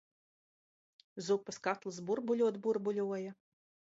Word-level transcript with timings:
Zupas 1.25 1.59
katls 1.69 2.01
burbuļot 2.09 2.59
burbuļoja! 2.65 3.37